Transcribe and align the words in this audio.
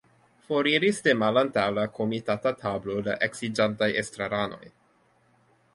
Foriris 0.45 1.01
de 1.07 1.13
malantaŭ 1.23 1.65
la 1.79 1.83
komitata 1.99 2.55
tablo 2.65 2.97
la 3.09 3.17
eksiĝantaj 3.29 3.95
estraranoj. 4.05 4.67